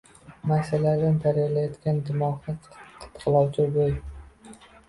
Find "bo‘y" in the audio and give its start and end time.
3.77-3.95